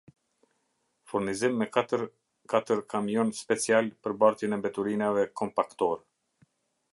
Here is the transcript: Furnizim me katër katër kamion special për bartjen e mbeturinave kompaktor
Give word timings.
Furnizim 1.11 1.59
me 1.59 1.67
katër 1.75 2.05
katër 2.53 2.81
kamion 2.95 3.29
special 3.41 3.93
për 4.07 4.17
bartjen 4.25 4.59
e 4.59 4.61
mbeturinave 4.63 5.27
kompaktor 5.43 6.05